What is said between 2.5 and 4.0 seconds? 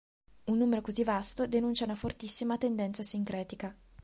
tendenza sincretica.